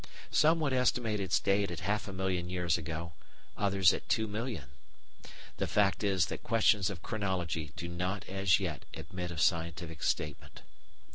Some 0.31 0.59
would 0.61 0.73
estimate 0.73 1.19
its 1.19 1.39
date 1.39 1.69
at 1.69 1.81
half 1.81 2.07
a 2.07 2.11
million 2.11 2.49
years 2.49 2.75
ago, 2.75 3.13
others 3.55 3.93
at 3.93 4.09
two 4.09 4.25
millions! 4.27 4.65
The 5.57 5.67
fact 5.67 6.03
is 6.03 6.25
that 6.25 6.41
questions 6.41 6.89
of 6.89 7.03
chronology 7.03 7.71
do 7.75 7.87
not 7.87 8.25
as 8.27 8.59
yet 8.59 8.85
admit 8.95 9.29
of 9.29 9.39
scientific 9.39 10.01
statement. 10.01 10.63